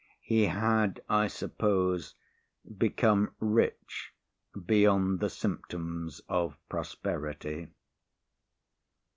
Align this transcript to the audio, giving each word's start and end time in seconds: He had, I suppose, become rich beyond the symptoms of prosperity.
He 0.23 0.47
had, 0.47 1.03
I 1.07 1.27
suppose, 1.27 2.15
become 2.75 3.35
rich 3.39 4.13
beyond 4.65 5.19
the 5.19 5.29
symptoms 5.29 6.21
of 6.27 6.57
prosperity. 6.69 7.67